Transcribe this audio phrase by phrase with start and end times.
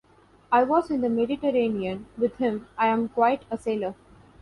[0.51, 3.93] I was in the Mediterranean with him; I am quite a sailor.